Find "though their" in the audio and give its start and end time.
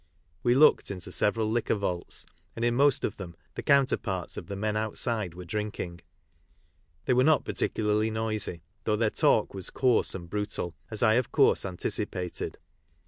8.85-9.11